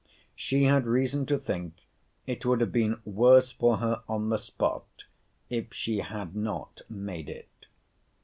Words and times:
She 0.35 0.63
had 0.63 0.87
reason* 0.87 1.27
to 1.27 1.37
think 1.37 1.75
it 2.25 2.43
would 2.43 2.59
have 2.59 2.71
been 2.71 2.97
worse 3.05 3.51
for 3.51 3.77
her 3.77 4.01
on 4.09 4.29
the 4.29 4.39
spot, 4.39 5.03
if 5.47 5.71
she 5.75 5.99
had 5.99 6.35
not 6.35 6.81
made 6.89 7.29
it. 7.29 7.67